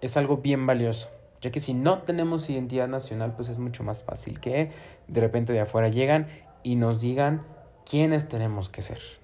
es 0.00 0.16
algo 0.16 0.38
bien 0.38 0.66
valioso, 0.66 1.10
ya 1.40 1.50
que 1.50 1.60
si 1.60 1.74
no 1.74 2.02
tenemos 2.02 2.50
identidad 2.50 2.88
nacional, 2.88 3.34
pues 3.34 3.48
es 3.48 3.58
mucho 3.58 3.82
más 3.82 4.02
fácil 4.02 4.40
que 4.40 4.70
de 5.08 5.20
repente 5.20 5.52
de 5.52 5.60
afuera 5.60 5.88
llegan 5.88 6.28
y 6.62 6.76
nos 6.76 7.00
digan 7.00 7.42
quiénes 7.88 8.28
tenemos 8.28 8.68
que 8.68 8.82
ser. 8.82 9.21